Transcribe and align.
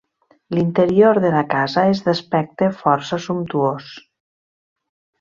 L'interior 0.57 1.19
de 1.25 1.31
la 1.35 1.43
casa 1.51 1.85
és 1.91 2.03
d'aspecte 2.07 2.73
força 2.83 3.23
sumptuós. 3.29 3.95